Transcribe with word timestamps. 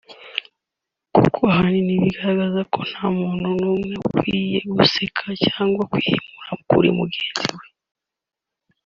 kuko 1.15 1.39
ahanini 1.53 1.93
bigaragaza 2.03 2.61
ko 2.73 2.79
nta 2.89 3.05
muntu 3.17 3.47
n’umwe 3.59 3.93
ukwiye 4.07 4.59
guseka 4.75 5.25
cyangwa 5.45 5.81
kwihimura 5.91 6.51
kuri 6.69 6.87
mugenzi 6.97 7.47
we 7.59 7.65